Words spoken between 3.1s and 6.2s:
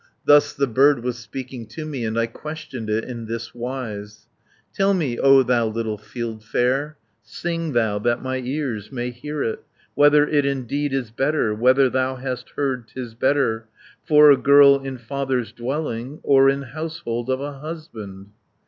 this wise: 'Tell me O thou little